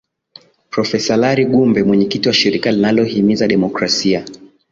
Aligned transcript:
profesa 0.69 1.17
lari 1.17 1.45
gumbe 1.45 1.83
mwenyekiti 1.83 2.27
wa 2.27 2.33
shirika 2.33 2.71
linalohimiza 2.71 3.47
demokrasia 3.47 4.25